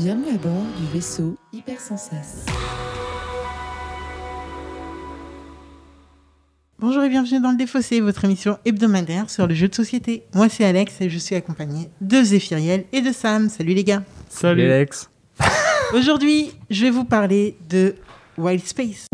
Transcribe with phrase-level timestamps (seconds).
[0.00, 2.46] Bienvenue à bord du vaisseau Hypersensas.
[6.78, 10.22] Bonjour et bienvenue dans le Défaussé, votre émission hebdomadaire sur le jeu de société.
[10.34, 13.48] Moi c'est Alex et je suis accompagné de Zéphiriel et de Sam.
[13.48, 14.04] Salut les gars.
[14.28, 15.10] Salut Alex.
[15.92, 17.96] Aujourd'hui, je vais vous parler de
[18.36, 19.08] Wild Space.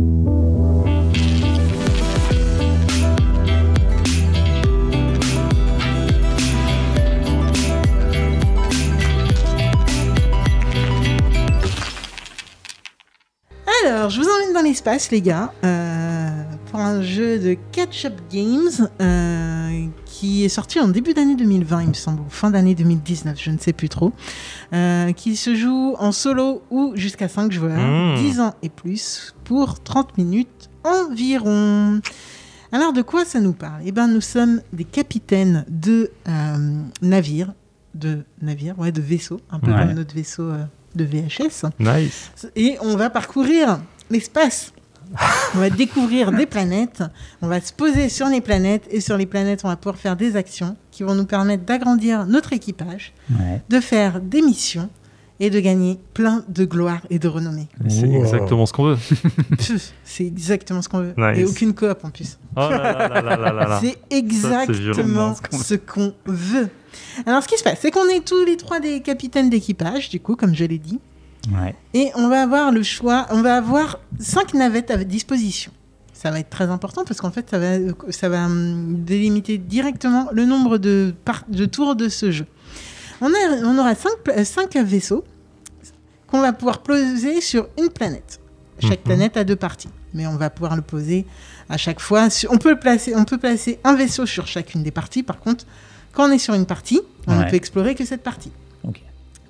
[14.14, 16.28] Je vous emmène dans l'espace, les gars, euh,
[16.70, 21.88] pour un jeu de Catch-up Games euh, qui est sorti en début d'année 2020, il
[21.88, 24.12] me semble, ou fin d'année 2019, je ne sais plus trop,
[24.72, 28.14] euh, qui se joue en solo ou jusqu'à 5 joueurs, Mmh.
[28.16, 32.00] 10 ans et plus, pour 30 minutes environ.
[32.70, 33.82] Alors, de quoi ça nous parle?
[33.84, 36.10] Eh bien, nous sommes des capitaines de
[37.02, 37.52] navires,
[37.94, 39.78] de navires, ouais, de vaisseaux, un peu Ouais.
[39.80, 40.50] comme notre vaisseau
[40.94, 41.64] de VHS.
[41.80, 42.30] Nice.
[42.56, 44.72] Et on va parcourir l'espace.
[45.54, 47.02] On va découvrir des planètes,
[47.40, 50.16] on va se poser sur les planètes et sur les planètes on va pouvoir faire
[50.16, 53.62] des actions qui vont nous permettre d'agrandir notre équipage, Ouais.
[53.68, 54.88] de faire des missions
[55.40, 57.68] et de gagner plein de gloire et de renommée.
[57.88, 58.22] C'est Wow.
[58.24, 58.98] exactement ce qu'on veut.
[60.04, 61.14] C'est exactement ce qu'on veut.
[61.16, 61.38] Nice.
[61.38, 62.38] Et aucune coop en plus.
[62.56, 62.68] Oh.
[63.80, 66.68] C'est exactement violent, ce qu'on veut.
[67.26, 70.18] Alors ce qui se passe, c'est qu'on est tous les trois des capitaines d'équipage, du
[70.20, 70.98] coup, comme je l'ai dit.
[71.52, 71.74] Ouais.
[71.92, 75.72] Et on va avoir le choix, on va avoir cinq navettes à disposition.
[76.12, 77.74] Ça va être très important parce qu'en fait, ça va,
[78.10, 81.14] ça va hum, délimiter directement le nombre de,
[81.48, 82.46] de tours de ce jeu.
[83.20, 85.24] On, a, on aura cinq, pla- cinq vaisseaux
[86.26, 88.40] qu'on va pouvoir poser sur une planète.
[88.80, 89.04] Chaque Mhm.
[89.04, 91.26] planète a deux parties, mais on va pouvoir le poser
[91.68, 92.28] à chaque fois.
[92.50, 95.22] On peut, placer, on peut placer un vaisseau sur chacune des parties.
[95.22, 95.64] Par contre,
[96.12, 98.50] quand on est sur une partie, on ne peut explorer que cette partie.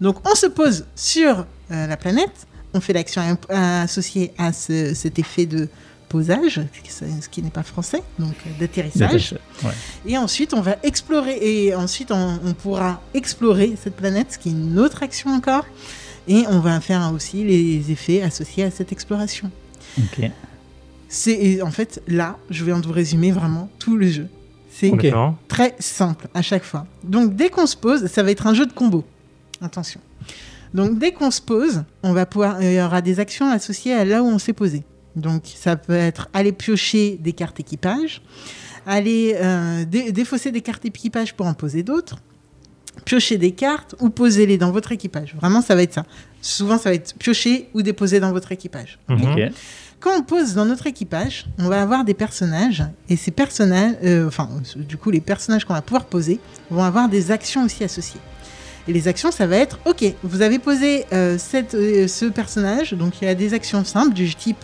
[0.04, 1.32] Donc on se pose sur
[1.70, 2.36] euh, la planète,
[2.74, 5.68] on fait l'action associée à ce- cet effet de
[6.10, 9.34] posage, ce qui n'est pas français, donc euh, d'atterrissage.
[9.64, 9.70] Ouais.
[10.06, 14.50] Et ensuite on va explorer, et ensuite on, on pourra explorer cette planète, ce qui
[14.50, 15.66] est une autre action encore.
[16.28, 19.50] Et on va faire aussi les effets associés à cette exploration.
[19.98, 20.30] Ok.
[21.08, 24.28] C'est en fait là, je viens de vous résumer vraiment tout le jeu.
[24.70, 24.90] C'est
[25.48, 26.86] très simple à chaque fois.
[27.04, 29.04] Donc dès qu'on se pose, ça va être un jeu de combo.
[29.64, 30.00] Attention.
[30.74, 34.04] Donc dès qu'on se pose, on va pouvoir, il y aura des actions associées à
[34.04, 34.82] là où on s'est posé.
[35.16, 38.20] Donc ça peut être aller piocher des cartes équipage,
[38.86, 42.16] aller euh, dé- défausser des cartes équipage pour en poser d'autres,
[43.04, 45.34] piocher des cartes ou poser-les dans votre équipage.
[45.40, 46.04] Vraiment, ça va être ça.
[46.42, 48.98] Souvent, ça va être piocher ou déposer dans votre équipage.
[49.08, 49.50] Mhm.
[50.00, 54.26] Quand on pose dans notre équipage, on va avoir des personnages et ces personnages, euh,
[54.28, 57.84] enfin, euh, du coup, les personnages qu'on va pouvoir poser vont avoir des actions aussi
[57.84, 58.20] associées.
[58.86, 62.92] Et les actions, ça va être, ok, vous avez posé euh, cette, euh, ce personnage,
[62.92, 64.58] donc il y a des actions simples du type,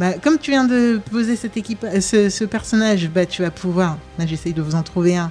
[0.00, 3.52] bah, comme tu viens de poser cette équipe, euh, ce, ce personnage, bah, tu vas
[3.52, 5.30] pouvoir, là j'essaye de vous en trouver un,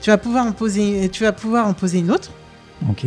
[0.00, 2.30] tu vas pouvoir en poser, tu vas pouvoir en poser une autre,
[2.88, 3.06] Ok.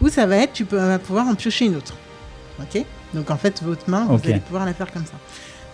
[0.00, 1.94] ou ça va être, tu peux, vas pouvoir en piocher une autre.
[2.60, 2.84] Ok?
[3.14, 5.12] Donc en fait, votre main, vous allez pouvoir la faire comme ça.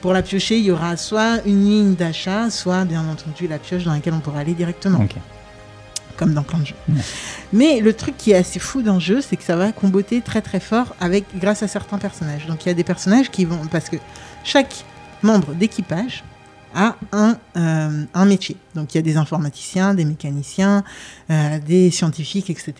[0.02, 3.84] Pour la piocher, il y aura soit une ligne d'achat, soit bien entendu la pioche
[3.84, 5.14] dans laquelle on pourra aller directement, Ok.
[6.18, 6.74] Comme dans plein de jeux.
[7.52, 10.20] Mais le truc qui est assez fou dans le jeu, c'est que ça va comboter
[10.20, 12.46] très très fort avec grâce à certains personnages.
[12.46, 13.96] Donc il y a des personnages qui vont parce que
[14.44, 14.84] chaque
[15.22, 16.24] membre d'équipage
[16.74, 18.56] a un, euh, un métier.
[18.74, 20.84] Donc il y a des informaticiens, des mécaniciens,
[21.30, 22.74] euh, des scientifiques, etc.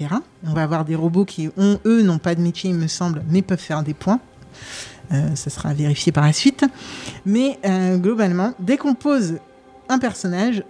[0.47, 3.23] On va avoir des robots qui ont eux n'ont pas de métier, il me semble,
[3.31, 4.21] mais peuvent faire des points.
[5.13, 6.65] Euh, ça sera vérifié par la suite.
[7.25, 7.59] Mais
[7.97, 9.39] globalement, dès qu'on pose
[9.89, 10.63] un personnage,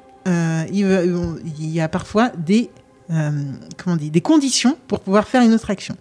[0.73, 2.71] il, va- il y a parfois des,
[3.11, 3.31] euh,
[3.77, 5.97] comment on dit, des conditions pour pouvoir faire une autre action.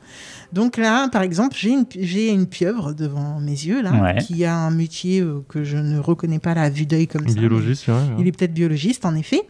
[0.54, 4.18] Donc là, par exemple, j'ai une, j'ai une pieuvre devant mes yeux, là, Ouais.
[4.24, 7.36] qui a un métier euh, que je ne reconnais pas à vue d'œil comme ça.
[7.36, 7.94] Biologiste, ouais.
[8.20, 9.42] Il est peut-être biologiste, en effet.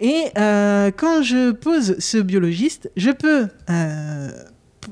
[0.00, 4.28] Et euh, quand je pose ce biologiste, je peux, euh,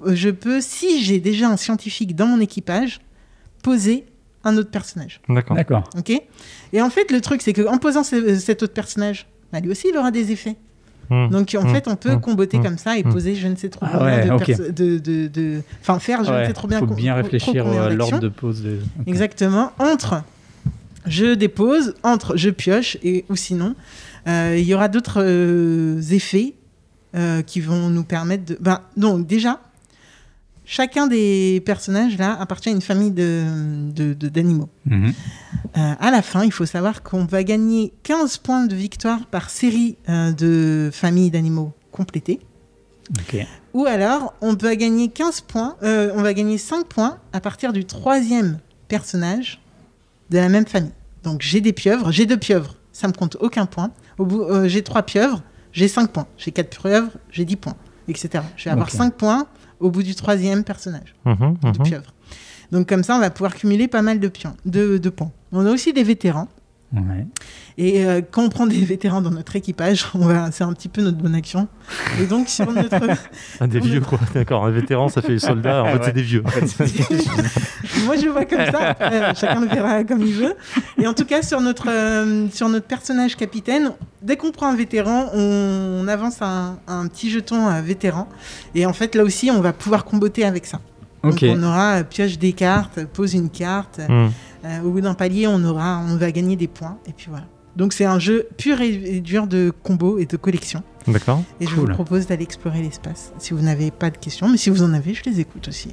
[0.06, 3.00] je peux, si j'ai déjà un scientifique dans mon équipage,
[3.64, 4.06] poser
[4.44, 5.20] un autre personnage.
[5.28, 5.56] D'accord.
[5.56, 5.84] D'accord.
[5.98, 6.10] Ok
[6.72, 9.88] Et en fait, le truc, c'est qu'en posant ce- cet autre personnage, bah, lui aussi,
[9.92, 10.56] il aura des effets.
[11.10, 11.28] Hmm.
[11.28, 11.74] Donc, en Hmm.
[11.74, 12.20] fait, on peut Hmm.
[12.20, 14.46] comboter comme ça et poser je ne sais trop Ah combien ouais, de, ok.
[14.46, 17.66] perso- de, de, de- Enfin, faire je ne sais trop bien faut co- bien réfléchir
[17.66, 18.18] à l'ordre d'actions.
[18.18, 18.62] de pause.
[18.62, 19.08] de- ok.
[19.08, 19.72] Exactement.
[19.78, 20.22] Entre
[21.06, 23.74] je dépose, entre je pioche, et, ou sinon,
[24.28, 26.54] euh, il y aura d'autres euh, effets
[27.14, 28.56] euh, qui vont nous permettre de.
[28.60, 29.60] Ben, donc, déjà,
[30.64, 34.68] chacun des personnages là appartient à une famille de- d'animaux.
[34.90, 35.00] Euh,
[35.74, 39.96] à la fin, il faut savoir qu'on va gagner 15 points de victoire par série
[40.08, 42.40] euh, de familles d'animaux complétées.
[43.18, 43.46] Ok.
[43.74, 47.72] Ou alors, on peut gagner 15 points, euh, on va gagner 5 points à partir
[47.72, 48.58] du troisième
[48.88, 49.60] personnage
[50.30, 50.92] de la même famille.
[51.24, 53.90] Donc j'ai des pieuvres, j'ai deux pieuvres, ça me compte aucun point.
[54.18, 55.42] Au bout, j'ai trois pieuvres,
[55.72, 56.26] j'ai 5 points.
[56.36, 57.76] J'ai quatre pieuvres, j'ai 10 points,
[58.08, 58.44] etc.
[58.56, 58.92] Je vais avoir Ok.
[58.94, 59.46] 5 points
[59.82, 61.82] au bout du troisième personnage Mhm, de mhm.
[61.84, 62.14] pieuvre.
[62.70, 65.30] Donc comme ça, on va pouvoir cumuler pas mal de, pions, de, de points.
[65.52, 66.48] On a aussi des vétérans.
[66.94, 67.26] Ouais.
[67.78, 70.88] Et euh, quand on prend des vétérans dans notre équipage, on va, c'est un petit
[70.90, 71.66] peu notre bonne action.
[72.20, 72.96] Et donc sur notre,
[73.60, 74.18] Ah, des vieux, quoi.
[74.34, 75.82] D'accord, un vétéran, ça fait les soldats.
[75.84, 76.00] En fait, Ouais.
[76.04, 76.42] c'est des vieux.
[78.04, 78.90] moi je le vois comme ça.
[78.90, 80.54] Après, euh, chacun le verra comme il veut.
[80.98, 83.92] Et en tout cas sur notre euh, sur notre personnage capitaine,
[84.22, 88.28] dès qu'on prend un vétéran, on, on avance un, un petit jeton à vétéran.
[88.74, 90.80] Et en fait là aussi, on va pouvoir comboter avec ça.
[91.24, 94.00] Donc on aura pioche des cartes, pose une carte.
[94.08, 94.28] Hmm.
[94.64, 96.98] Euh, au bout d'un palier, on aura, on va gagner des points.
[97.06, 97.44] Et puis voilà.
[97.74, 100.82] Donc c'est un jeu pur et dur de combo et de collection.
[101.08, 101.40] D'accord.
[101.60, 103.32] Et je vous propose d'aller explorer l'espace.
[103.38, 105.88] Si vous n'avez pas de questions, mais si vous en avez, je les écoute aussi.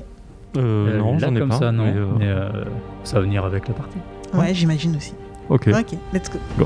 [0.57, 0.60] Euh,
[0.95, 1.60] Euh, non, là, j'en ai comme pas.
[1.60, 1.86] ça, non.
[1.86, 2.50] mais, euh, Mais euh,
[3.04, 3.98] ça va venir avec la partie.
[4.33, 5.13] Ouais, j'imagine aussi.
[5.50, 5.68] Ok.
[5.69, 6.65] Ok, let's go.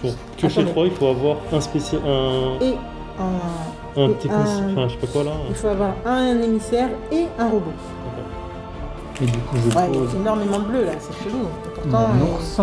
[0.00, 0.72] Pour piocher Attendez.
[0.72, 2.00] 3, il faut avoir un spécial.
[2.06, 2.58] un.
[2.64, 2.74] Et
[3.98, 4.68] un et technicien.
[4.68, 5.32] un- Enfin, je sais pas quoi là.
[5.48, 7.72] il faut avoir un émissaire et un robot.
[9.20, 11.46] Et du coup, je Ouais, il y a énormément de bleu là, c'est chelou.
[11.74, 12.60] Pourtant, mon euh, ours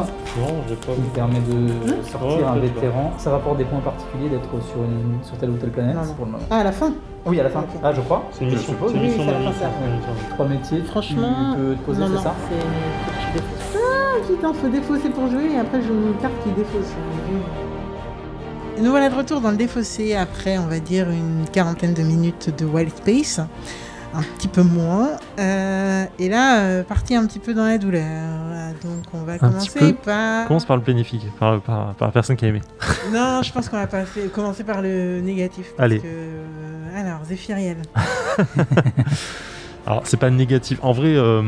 [0.96, 3.14] qui permet de Hein sortir Ouais, un vétéran.
[3.18, 5.96] Ça rapporte des points particuliers d'être sur, une, sur telle ou telle planète.
[5.96, 6.14] Non, non.
[6.14, 6.44] pour le moment.
[6.52, 6.94] Ah, à la fin
[7.26, 7.66] Oui, à la fin.
[7.84, 8.24] Ah, je crois.
[8.32, 8.76] C'est une mission.
[8.82, 9.54] Oui, mission semble.
[10.32, 10.80] Trois métiers.
[10.82, 13.42] que Franchement, Tu peux te poser, c'est ça c'est.
[13.76, 16.94] Ah, putain, faut défausser pour jouer et après je une carte qui défausse.
[18.80, 22.56] Nous voilà de retour dans le défaussé après, on va dire, une quarantaine de minutes
[22.58, 23.40] de Wild Space.
[24.16, 25.12] Un petit peu moins.
[25.40, 28.04] Euh, et là, euh, parti un petit peu dans la douleur.
[28.84, 30.48] Donc on va commencer par.
[30.48, 32.62] Commence par le bénéfique, par, par, par la personne qui a aimé.
[33.14, 35.74] Non, je pense qu'on va passer, commencer par le négatif.
[35.76, 36.00] parce Allez.
[36.00, 37.78] que, euh, alors, Zéphiriel.
[39.86, 40.80] Alors, c'est pas négatif.
[40.82, 41.42] En vrai, euh,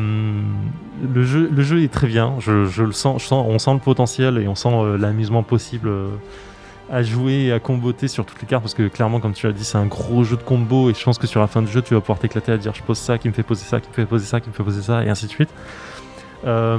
[1.13, 2.33] le, jeu, le jeu est très bien.
[2.39, 5.89] Je, je le sens, je sens, on sent le potentiel et on sent l'amusement possible
[6.91, 8.63] à jouer et à comboter sur toutes les cartes.
[8.63, 10.89] Parce que clairement, comme tu l'as dit, c'est un gros jeu de combo.
[10.89, 12.73] Et je pense que sur la fin du jeu, tu vas pouvoir t'éclater à dire
[12.75, 14.53] je pose ça, qui me fait poser ça, qui me fait poser ça, qui me
[14.53, 15.49] fait poser ça, et ainsi de suite.
[16.45, 16.77] Euh,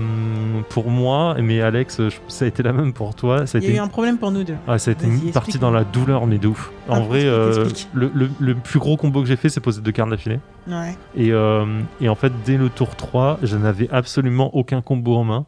[0.69, 3.47] pour moi, mais Alex, je- ça a été la même pour toi.
[3.49, 4.55] Ça a Il y a eu un problème pour nous deux.
[4.69, 6.71] Ah, ça a été une partie dans la douleur, mais de ouf.
[6.89, 9.81] En Ah, vrai, euh, le, le- le plus gros combo que j'ai fait, c'est poser
[9.81, 10.39] deux cartes d'affilée.
[10.69, 10.97] Ouais.
[11.17, 11.65] Et, euh,
[12.01, 15.47] et en fait, dès le tour 3, je n'avais absolument aucun combo en main.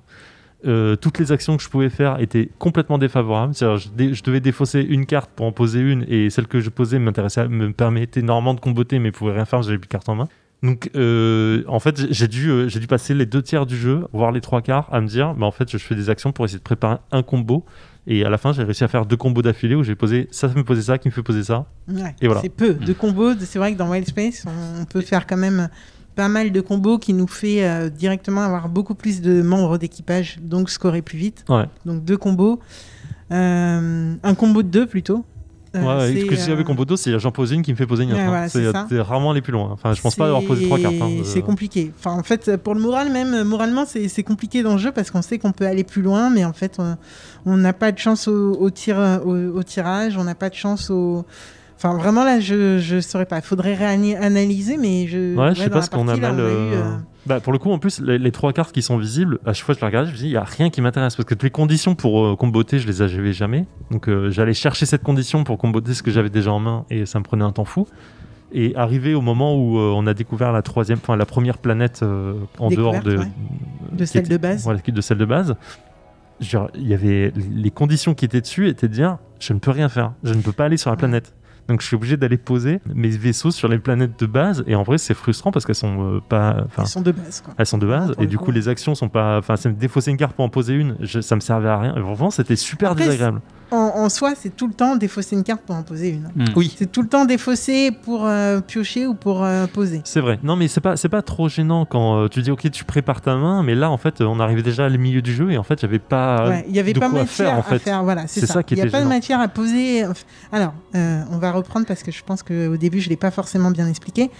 [0.67, 3.55] Euh, toutes les actions que je pouvais faire étaient complètement défavorables.
[3.55, 6.69] Je, dé- je devais défausser une carte pour en poser une, et celle que je
[6.71, 9.87] posais m'intéressait, me permettait normalement de comboter, mais pouvait rien faire, parce que j'avais plus
[9.87, 10.29] de cartes en main.
[10.65, 13.77] Donc, euh, en fait, j'ai- j'ai dû, euh, j'ai dû passer les deux tiers du
[13.77, 16.33] jeu, voire les trois quarts, à me dire, bah, en fait, je fais des actions
[16.33, 17.65] pour essayer de préparer un combo.
[18.09, 20.49] Et à la fin, j'ai réussi à faire deux combos d'affilée où j'ai posé ça,
[20.49, 21.67] ça me posait ça, qui me fait poser ça.
[21.87, 22.41] Ouais, Et voilà.
[22.41, 23.35] C'est peu de combos.
[23.39, 24.45] C'est vrai que dans Wild Space,
[24.81, 25.69] on peut faire quand même
[26.19, 30.39] pas mal de combos qui nous fait euh, directement avoir beaucoup plus de membres d'équipage,
[30.43, 31.45] donc scorer plus vite.
[31.49, 31.67] Ouais.
[31.87, 32.59] Donc deux combos.
[33.31, 35.25] Euh, un combo de deux plutôt.
[35.77, 37.77] Euh, Ouais, ce que je avec euh, combo 2, c'est j'en pose une qui me
[37.77, 38.21] fait poser une autre.
[38.21, 38.49] Hein.
[38.49, 38.49] voilà,
[38.89, 39.69] c'est rarement aller plus loin.
[39.71, 40.95] Enfin, je pense pas avoir posé trois cartes.
[41.01, 41.11] hein.
[41.25, 41.93] C'est- compliqué.
[41.99, 45.23] Enfin, en fait, pour le moral même, moralement, c'est compliqué dans le jeu parce qu'on
[45.23, 46.97] sait qu'on peut aller plus loin, mais en fait, on-
[47.47, 50.55] on n'a pas de chance au, au tir, au, au tirage, on n'a pas de
[50.57, 51.25] chance au.
[51.81, 53.37] Enfin, vraiment là, je je saurais pas.
[53.39, 55.37] Il faudrait réanalyser, mais je.
[55.37, 56.35] Ouais, je sais pas ce qu'on a là, mal.
[56.35, 58.83] on eu, euh, euh, Bah, pour le coup, en plus, les, les trois cartes qui
[58.83, 60.43] sont visibles, à chaque fois que je les regardais, je me dis, il n'y a
[60.43, 61.15] rien qui m'intéresse.
[61.15, 63.65] Parce que toutes les conditions pour euh, comboter, je les avais jamais.
[63.93, 67.07] Donc, euh, j'allais chercher cette condition pour comboter ce que j'avais déjà en main et
[67.07, 67.87] ça me prenait un temps fou.
[68.51, 72.01] Et arrivé au moment où euh, on a découvert la troisième, enfin la première planète
[72.03, 73.25] euh, en dehors de, ouais.
[73.93, 74.65] De celle était- de base.
[74.65, 75.55] Voilà, de celle de base.
[76.41, 79.89] Il y avait les conditions qui étaient dessus étaient de dire, je ne peux rien
[79.89, 80.99] faire, je ne peux pas aller sur la Ouais.
[80.99, 81.35] planète.
[81.69, 84.83] Donc je suis obligé d'aller poser mes vaisseaux sur les planètes de base et en
[84.83, 87.53] vrai c'est frustrant parce qu'elles sont euh, pas, Ils sont de base, quoi.
[87.59, 88.47] elles sont de base et du coup.
[88.47, 90.97] coup les actions sont pas, enfin c'est me défausser une carte pour en poser une,
[91.01, 91.95] je- ça me servait à rien.
[91.97, 93.41] Et vraiment c'était super Après, désagréable.
[93.71, 96.31] En, en soi, c'est tout le temps défausser une carte pour en poser une.
[96.35, 96.47] Hmm.
[96.57, 96.75] Oui.
[96.77, 100.01] C'est tout le temps défausser pour euh, piocher ou pour euh, poser.
[100.05, 100.39] C'est vrai.
[100.43, 103.21] Non, mais c'est pas, c'est pas trop gênant quand euh, tu dis ok, tu prépares
[103.21, 105.63] ta main, mais là en fait, on arrivait déjà au milieu du jeu et en
[105.63, 107.91] fait, j'avais pas Ouais, il y avait de pas quoi matière faire en fait.
[108.03, 108.55] Voilà, c'est ça.
[108.55, 110.05] ça qui il n'y a pas de matière à poser.
[110.53, 113.71] Alors, euh, on va reprendre parce que je pense qu'au début, je l'ai pas forcément
[113.71, 114.31] bien expliqué.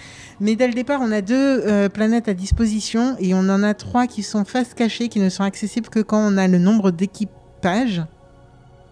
[0.41, 3.75] Mais dès le départ, on a deux euh, planètes à disposition et on en a
[3.75, 6.91] trois qui sont face cachée, qui ne sont accessibles que quand on a le nombre
[6.91, 8.03] d'équipages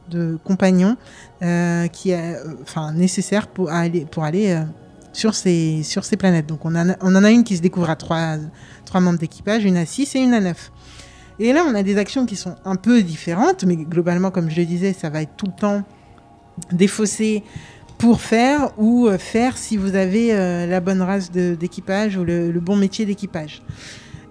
[0.09, 0.97] de compagnons
[1.43, 4.63] euh, qui est euh, enfin nécessaire pour aller pour aller euh,
[5.13, 6.47] sur ces sur ces planètes.
[6.47, 8.37] Donc on en a, on en a une qui se découvre à trois
[8.85, 10.73] trois membres d'équipage, une à 6 et une à 9.
[11.39, 14.57] Et là, on a des actions qui sont un peu différentes, mais globalement, comme je
[14.57, 15.83] le disais, ça va être tout le temps
[16.73, 17.45] défausser
[17.99, 20.33] pour faire ou faire si vous avez
[20.67, 23.61] la bonne race d'équipage ou le bon métier d'équipage.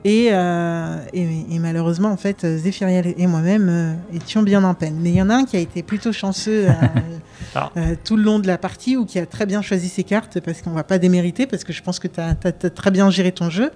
[0.06, 4.98] Et, euh, et, et malheureusement, en fait, Zéphiriel et moi-même euh, étions bien en peine.
[5.02, 6.74] Mais il y en a un qui a été plutôt chanceux euh,
[7.56, 7.72] Ah.
[8.04, 10.62] tout le long de la partie ou qui a très bien choisi ses cartes parce
[10.62, 13.50] qu'on va pas démériter parce que je pense que tu as, très bien géré ton
[13.50, 13.72] jeu.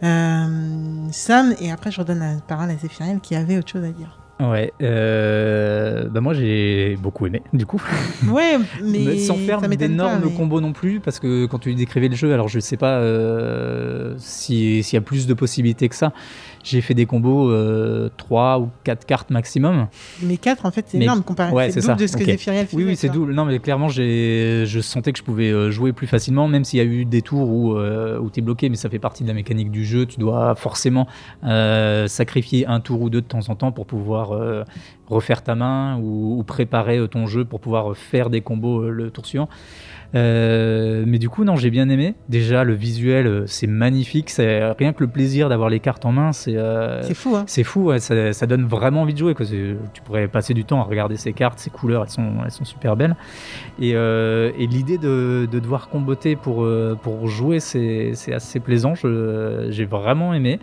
[0.00, 4.19] Sam, et après je redonne la parole à Zéphiriel qui avait autre chose à dire.
[4.40, 7.82] Ouais, euh, bah moi j'ai beaucoup aimé du coup.
[8.30, 12.08] Ouais, mais Mais sans faire d'énormes mais- combos non plus, parce que quand tu décrivais
[12.08, 15.94] le jeu, alors je sais pas euh, si- s'il y a plus de possibilités que
[15.96, 16.12] ça.
[16.62, 17.50] J'ai fait des combos
[18.16, 19.86] 3 ou 4 cartes maximum.
[20.22, 22.22] Mais 4 en fait c'est Mais- énorme comparé ouais, c'est double ça, de ce que
[22.22, 22.28] ok.
[22.30, 22.76] Zéphiriel faisait.
[22.76, 23.32] Oui, oui, c'est double.
[23.32, 26.78] Non, mais clairement, j'ai, je sentais que je pouvais euh, jouer plus facilement, même s'il
[26.78, 29.22] y a eu des tours où, euh, où tu es bloqué, mais ça fait partie
[29.22, 30.06] de la mécanique du jeu.
[30.06, 31.06] Tu dois forcément
[31.44, 34.64] euh, sacrifier un tour ou deux de temps en temps pour pouvoir euh,
[35.08, 38.90] refaire ta main ou, ou préparer euh, ton jeu pour pouvoir faire des combos euh,
[38.90, 39.48] le tour suivant.
[40.14, 42.14] Euh, mais du coup, non, j'ai bien aimé.
[42.28, 44.30] Déjà, le visuel, euh, c'est magnifique.
[44.30, 46.56] C'est rien que le plaisir d'avoir les cartes en main, c'est.
[46.56, 47.44] euh, C'est fou, hein.
[47.46, 49.34] c'est fou, ouais, ça, ça donne vraiment envie de jouer.
[49.34, 49.46] Quoi.
[49.46, 52.64] Tu pourrais passer du temps à regarder ces cartes, ces couleurs, elles sont, elles sont
[52.64, 53.14] super belles.
[53.80, 56.66] Et, euh, et l'idée de, de devoir comboter pour,
[57.02, 58.94] pour jouer, c'est c'est assez plaisant.
[58.94, 60.58] J'ai vraiment aimé.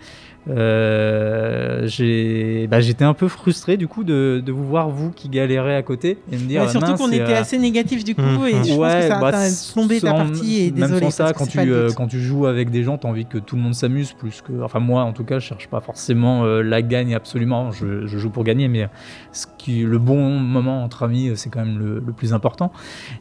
[0.50, 5.30] Euh, j'ai- bah, J'étais un peu frustré du coup de, de vous voir, vous qui
[5.30, 6.62] galérez à côté, et me dire.
[6.63, 8.46] Ouais, surtout qu'on était euh, assez négatif du coup Mhm.
[8.48, 11.01] et je pense Ouais, que ça bah, a plombé ta sans- partie et même désolé.
[11.06, 13.38] sans ça, quand tu, euh, quand tu joues avec des gens, tu as envie que
[13.38, 14.62] tout le monde s'amuse plus que.
[14.63, 17.72] Enfin, moi, en tout cas, je cherche pas forcément la gagne absolument.
[17.72, 18.88] Je, je joue pour gagner, mais
[19.32, 22.72] ce qui, le bon moment entre amis, c'est quand même le, le plus important.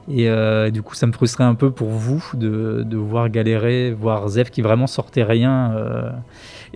[0.08, 0.28] Et
[0.70, 4.50] du coup, ça me frustrait un peu pour vous de, de voir galérer, voir Zef
[4.50, 5.72] qui vraiment sortait rien.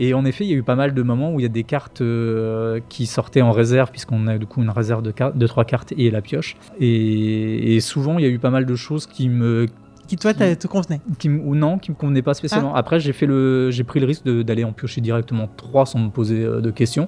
[0.03, 1.51] Et en effet, il y a eu pas mal de moments où il y a
[1.51, 5.47] des cartes euh, qui sortaient en réserve, puisqu'on a du coup une réserve de, de
[5.47, 6.57] trois cartes et la pioche.
[6.81, 9.67] Et, et souvent, il y a eu pas mal de choses qui me,
[10.09, 11.01] Qui toi t'as- te convenait.
[11.19, 12.75] qui, ou non, qui me convenait pas spécialement.
[12.75, 16.09] Après, j'ai fait le, j'ai pris le risque d'aller en piocher directement trois sans me
[16.09, 17.07] poser euh, de questions.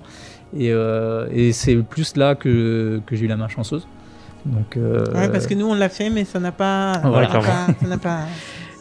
[0.54, 3.86] Et, euh, et c'est plus là que, que j'ai eu la main chanceuse.
[4.44, 7.00] Donc, euh, Ouais, parce que nous on l'a fait mais ça n'a pas.
[7.04, 8.18] Voilà, ça pas- ça n'a pas.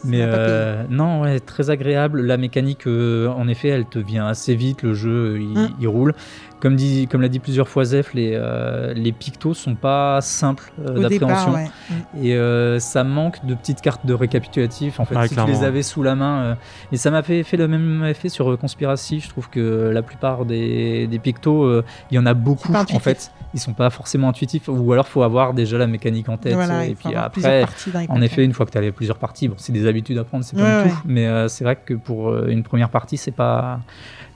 [0.04, 2.20] Mais euh, non, ouais, très agréable.
[2.22, 4.82] La mécanique, euh, en effet, elle te vient assez vite.
[4.82, 5.68] Le jeu, il, Mm.
[5.80, 6.14] il roule.
[6.62, 10.72] Comme dit, comme l'a dit plusieurs fois Zef, les, euh, les pictos sont pas simples
[10.86, 11.54] euh, d'appréhension.
[11.54, 11.66] ouais.
[11.90, 11.94] Mm.
[12.24, 15.00] Et euh, ça manque de petites cartes de récapitulatif.
[15.00, 16.42] En fait, Ouais, si tu les avais sous la main.
[16.42, 16.54] euh,
[16.92, 19.18] Et ça m'a fait, fait le même effet sur euh, Conspiracy.
[19.18, 22.70] Je trouve que la plupart des, des pictos, euh, il y en a beaucoup.
[22.70, 24.68] pas En fait, ils sont pas forcément intuitifs.
[24.68, 26.54] Ou alors, faut avoir déjà la mécanique en tête.
[26.54, 27.64] Voilà, et puis après,
[28.08, 30.22] en effet, une fois que tu as les plusieurs parties, bon, c'est des habitudes à
[30.22, 30.88] prendre, c'est comme Ouais, tout.
[30.90, 30.94] ouais.
[31.06, 33.80] Mais euh, c'est vrai que pour euh, une première partie, c'est pas.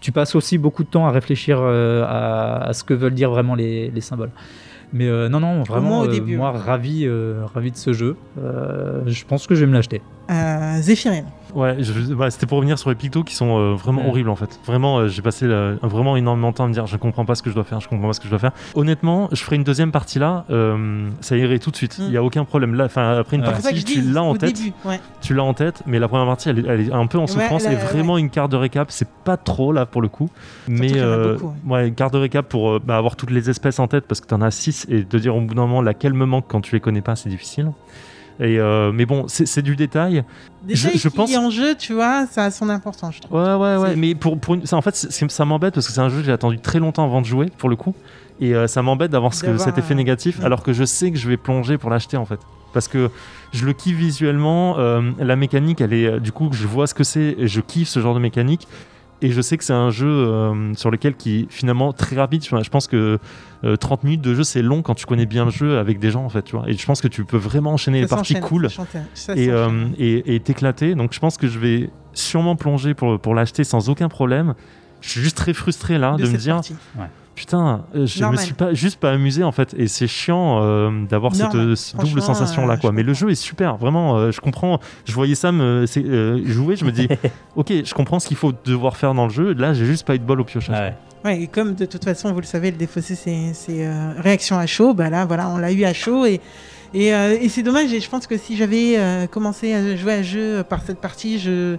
[0.01, 3.31] Tu passes aussi beaucoup de temps à réfléchir euh, à, à ce que veulent dire
[3.31, 4.31] vraiment les, les symboles.
[4.93, 8.17] Mais euh, non, non, vraiment, au euh, début, moi, ravi, euh, ravi de ce jeu.
[8.37, 10.01] Je pense que je vais me l'acheter.
[10.31, 11.27] Euh, Zéphirine.
[11.57, 11.77] Ouais,
[12.11, 14.09] bah, c'était pour revenir sur les pictos qui sont euh, vraiment Mm.
[14.09, 14.61] horribles en fait.
[14.67, 17.35] Vraiment, euh, j'ai passé euh, vraiment énormément de temps à me dire je comprends pas
[17.35, 18.53] ce que je dois faire, je comprends pas ce que je dois faire.
[18.75, 21.97] Honnêtement, je ferai une deuxième partie là, euh, ça irait tout de suite.
[21.99, 22.13] Il Mm.
[22.13, 22.75] y a aucun problème.
[22.75, 24.73] Là, enfin après une partie, tu l'as en tête, début.
[24.85, 25.01] Ouais.
[25.23, 27.27] tu l'as en tête, mais la première partie, elle est, elle est un peu en
[27.27, 30.29] souffrance là, et vraiment une carte de récap, c'est pas trop là pour le coup.
[30.69, 34.21] mais beaucoup, ouais, carte de récap pour bah, avoir toutes les espèces en tête parce
[34.21, 36.61] que t'en as 6 et de dire au bout d'un moment laquelle me manque quand
[36.61, 37.71] tu les connais pas, c'est difficile.
[38.39, 40.23] Et euh, mais bon, c'est du détail.
[40.63, 43.21] Déjà, Je- je qui pense- est en jeu, tu vois, ça a son importance, je
[43.23, 43.41] trouve.
[43.41, 43.97] Ouais, ouais, ouais.
[43.97, 46.25] Mais pour, pour une- ça, en fait, ça m'embête parce que c'est un jeu que
[46.25, 47.95] j'ai attendu très longtemps avant de jouer, pour le coup.
[48.41, 51.17] Et euh, ça m'embête d'avoir ce cet effet un- négatif, alors que je sais que
[51.17, 52.41] je vais plonger pour l'acheter, en fait.
[52.75, 53.11] Parce que
[53.55, 54.77] je le kiffe visuellement.
[54.79, 56.21] euh, la mécanique, elle est.
[56.21, 58.69] Du coup, je vois ce que c'est et je kiffe ce genre de mécanique.
[59.23, 62.45] Et je sais que c'est un jeu euh, sur lequel qui est finalement très rapide.
[62.45, 63.19] Je pense que
[63.65, 66.11] euh, 30 minutes de jeu, c'est long quand tu connais bien le jeu avec des
[66.11, 66.43] gens, en fait.
[66.43, 66.69] Tu vois.
[66.69, 68.69] Et je pense que tu peux vraiment enchaîner les parties cool
[69.35, 70.95] et, euh, et, et t'éclater.
[70.95, 74.55] Donc je pense que je vais sûrement plonger pour, pour l'acheter sans aucun problème.
[75.01, 76.75] Je suis juste très frustré là de, me dire partie.
[77.37, 78.41] Putain, euh, je Normal.
[78.41, 81.75] me suis pas juste pas amusé en fait et c'est chiant euh, d'avoir cette Normal.
[81.75, 82.91] euh, double sensation là quoi.
[82.91, 84.17] Mais le jeu est super, vraiment.
[84.17, 84.81] euh, je comprends.
[85.05, 87.07] Je voyais euh, jouer, je me dis
[87.57, 89.55] ok, je comprends ce qu'il faut devoir faire dans le jeu.
[89.55, 90.95] Là, j'ai juste pas eu de bol au piochage.
[91.25, 94.57] Ouais, et comme de toute façon, vous le savez, le défaussé, c'est c'est, euh, réaction
[94.59, 94.95] à chaud.
[94.95, 96.25] Bah là, voilà, on l'a eu à chaud.
[96.27, 96.41] Et,
[96.95, 97.93] et, euh, et c'est dommage.
[97.93, 101.39] Et je pense que si j'avais euh, commencé à jouer à jeu par cette partie,
[101.39, 101.77] je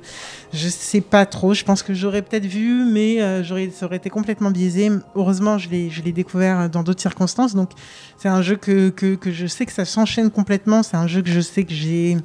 [0.53, 1.53] je sais pas trop.
[1.53, 4.89] Je pense que j'aurais peut-être vu, mais euh, j'aurais, ça aurait été complètement biaisé.
[5.15, 7.53] Heureusement, je l'ai, je l'ai découvert dans d'autres circonstances.
[7.55, 7.71] Donc,
[8.17, 10.83] c'est un jeu que, que, que je sais que ça s'enchaîne complètement.
[10.83, 12.17] C'est un jeu que je sais que j'ai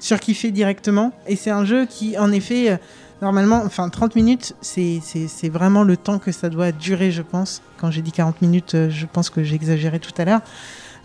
[0.00, 1.12] surkiffé directement.
[1.26, 2.76] Et c'est un jeu qui, en effet, euh,
[3.22, 7.22] normalement, enfin, 30 minutes, c'est, c'est, c'est vraiment le temps que ça doit durer, je
[7.22, 7.62] pense.
[7.78, 10.40] Quand j'ai dit 40 minutes, euh, je pense que j'ai exagéré tout à l'heure.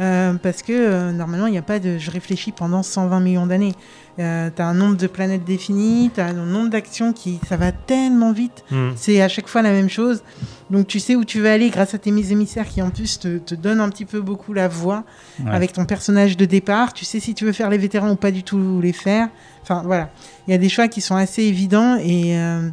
[0.02, 3.46] Euh, parce que euh, normalement, il n'y a pas de je réfléchis pendant 120 millions
[3.48, 3.74] d'années.
[4.20, 7.40] Euh, tu as un nombre de planètes défini, tu as un nombre d'actions qui.
[7.48, 8.64] Ça va tellement vite.
[8.72, 8.92] Hmm.
[8.96, 10.24] C'est à chaque fois la même chose.
[10.70, 13.20] Donc tu sais où tu vas aller grâce à tes mises émissaires qui en plus
[13.20, 15.04] te, te donnent un petit peu beaucoup la voix
[15.44, 15.52] Ouais.
[15.52, 16.94] avec ton personnage de départ.
[16.94, 19.28] Tu sais si tu veux faire les vétérans ou pas du tout les faire.
[19.62, 20.10] Enfin voilà,
[20.48, 22.70] il y a des choix qui sont assez évidents et, euh,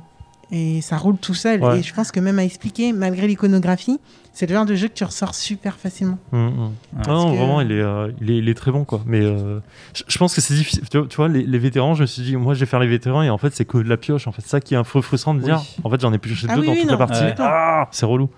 [0.52, 1.60] et ça roule tout seul.
[1.62, 1.80] Ouais.
[1.80, 3.98] Et je pense que même à expliquer, malgré l'iconographie,
[4.34, 6.18] c'est le genre de jeu que tu ressors super facilement.
[6.30, 6.70] Hmm, hmm.
[7.06, 9.00] Ah non, que- vraiment, il est, euh, il, est, il est très bon, quoi.
[9.06, 9.58] Mais euh,
[9.94, 10.82] je, je pense que c'est difficile.
[10.88, 12.80] Tu vois, tu vois, les, les vétérans, je me suis dit, moi, je vais faire
[12.80, 14.26] les vétérans, et en fait, c'est que de la pioche.
[14.28, 15.46] En fait, c'est ça qui est un peu frustrant de Oui.
[15.46, 15.60] dire.
[15.84, 16.98] En fait, j'en ai pioché Ah deux oui, dans oui, toute non.
[16.98, 17.24] la partie.
[17.24, 17.34] Ouais.
[17.38, 18.28] Ah, c'est relou.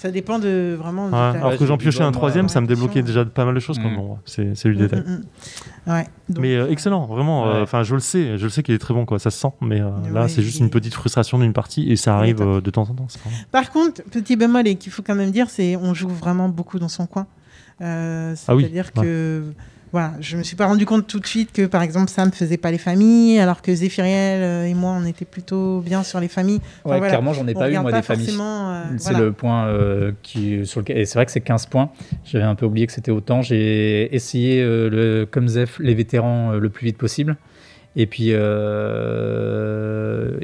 [0.00, 1.08] Ça dépend de vraiment.
[1.08, 3.44] de Ouais, ta- alors Ouais, que j'en piochais un troisième, ça me débloquait déjà pas
[3.44, 3.78] mal de choses.
[3.80, 3.82] Mm.
[3.82, 5.00] Comme bon, c'est c'est du Mm, détail.
[5.00, 5.10] mm,
[5.86, 5.92] mm.
[5.92, 6.06] Ouais.
[6.28, 7.48] Donc, Mais euh, excellent, vraiment.
[7.48, 7.60] euh, Ouais.
[7.62, 9.18] Enfin, je le sais, je le sais qu'il est très bon, quoi.
[9.18, 9.52] Ça se sent.
[9.60, 12.70] Mais euh, là, c'est juste une petite frustration d'une partie, et ça arrive euh, de
[12.70, 13.06] temps en temps.
[13.50, 16.78] Par contre, petit bémol et qu'il faut quand même dire, c'est on joue vraiment beaucoup
[16.78, 17.26] dans son coin.
[17.80, 19.42] Euh, Ah oui, C'est-à-dire que
[19.92, 22.56] voilà, je me suis pas rendu compte tout de suite que par exemple Sam faisait
[22.58, 26.28] pas les familles, alors que Zéphiriel euh, et moi on était plutôt bien sur les
[26.28, 26.60] familles.
[26.84, 27.08] Enfin, Ouais, voilà.
[27.08, 28.28] clairement, j'en ai pas eu, moi, pas des familles.
[28.38, 29.24] euh, C'est voilà.
[29.26, 30.98] le point euh, qui, sur lequel.
[30.98, 31.90] Et c'est vrai que c'est 15 points.
[32.24, 33.40] J'avais un peu oublié que c'était autant.
[33.42, 37.36] J'ai essayé, euh, le, comme Zef, les vétérans le plus vite possible.
[37.96, 38.34] Et puis, et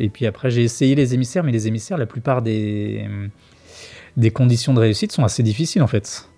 [0.08, 3.06] puis après, j'ai essayé les émissaires, mais les émissaires, la plupart des,
[4.16, 6.28] des conditions de réussite sont assez difficiles en fait.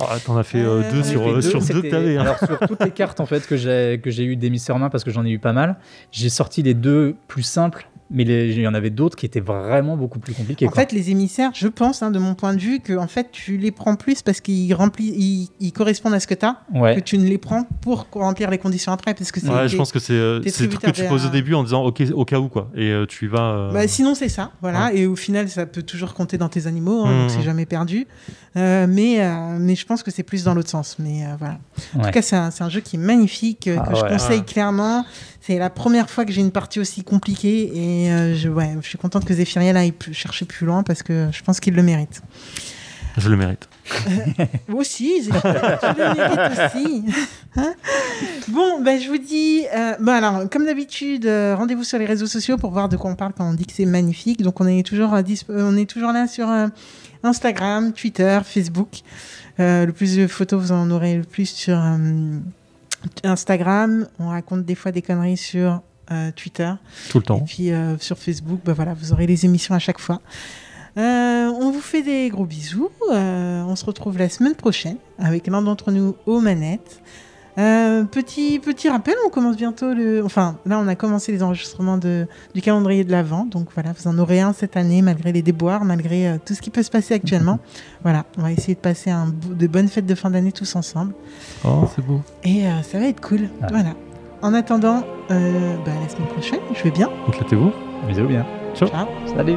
[0.00, 2.16] Ah, T'en as fait euh, Euh, deux sur, euh, sur deux que c'était- t'avais.
[2.16, 2.20] hein.
[2.22, 4.90] Alors sur toutes les cartes en fait que j'ai que j'ai eu d'émissaires en main
[4.90, 5.76] parce que j'en ai eu pas mal,
[6.12, 9.40] j'ai sorti les deux plus simples, mais les- il y en avait d'autres qui étaient
[9.40, 10.66] vraiment beaucoup plus compliqués.
[10.66, 10.80] En quoi.
[10.82, 13.56] fait, les émissaires, je pense, hein, de mon point de vue, que en fait, tu
[13.58, 16.56] les prends plus parce qu'ils remplissent, ils, ils correspondent à ce que tu as,
[16.94, 19.14] que tu ne les prends pour remplir les conditions après.
[19.14, 21.30] Parce que c'est Ouais, je pense que c'est euh, le truc que tu poses au
[21.30, 23.50] début en disant ok au cas où quoi et euh, tu y vas.
[23.52, 24.92] euh, Bah, sinon, c'est ça, voilà.
[24.92, 28.06] Et au final, ça peut toujours compter dans tes animaux, hein, donc c'est jamais perdu.
[28.56, 30.96] Euh, mais, euh, mais je pense que c'est plus dans l'autre sens.
[30.98, 31.58] Mais euh, voilà.
[31.94, 32.04] En Ouais.
[32.06, 34.42] tout cas, c'est un, c'est un jeu qui est magnifique, euh, Ah que je conseille
[34.44, 35.04] clairement.
[35.48, 38.86] C'est la première fois que j'ai une partie aussi compliquée et euh, je, ouais, je
[38.86, 42.20] suis contente que Zéphiriel aille chercher plus loin parce que je pense qu'il le mérite.
[43.16, 43.66] Je le mérite.
[44.68, 47.04] Moi aussi, tu le mérites aussi.
[47.56, 47.72] Hein
[48.48, 52.26] bon, ben, je vous dis, euh, bon, alors, comme d'habitude, euh, rendez-vous sur les réseaux
[52.26, 54.42] sociaux pour voir de quoi on parle quand on dit que c'est magnifique.
[54.42, 56.66] Donc, on est toujours, euh, on est toujours là sur euh,
[57.22, 59.00] Instagram, Twitter, Facebook.
[59.60, 61.96] Euh, le plus de photos, vous en aurez le plus sur euh,
[63.24, 64.06] Instagram.
[64.18, 66.72] On raconte des fois des conneries sur euh, Twitter.
[67.10, 67.40] Tout le Et temps.
[67.40, 70.20] puis euh, sur Facebook, bah voilà, vous aurez les émissions à chaque fois.
[70.96, 72.90] Euh, on vous fait des gros bisous.
[73.10, 77.02] On se retrouve la semaine prochaine avec l'un d'entre nous aux manettes.
[77.58, 80.24] Euh, petit, petit rappel, on commence bientôt le.
[80.24, 83.44] Enfin, là, on a commencé les enregistrements de, du calendrier de l'Avent.
[83.46, 86.62] Donc voilà, vous en aurez un cette année, malgré les déboires, malgré euh, tout ce
[86.62, 87.58] qui peut se passer actuellement.
[88.02, 91.14] voilà, on va essayer de passer un, de bonnes fêtes de fin d'année tous ensemble.
[91.64, 92.20] Oh, c'est beau.
[92.44, 93.48] Et euh, ça va être cool.
[93.62, 93.66] Ah.
[93.70, 93.94] Voilà.
[94.40, 97.10] En attendant, euh, bah, la semaine prochaine, je vais bien.
[97.28, 97.72] Éclatez-vous.
[98.06, 98.46] Bisous bien.
[98.74, 98.88] Ciao.
[99.26, 99.56] Salut.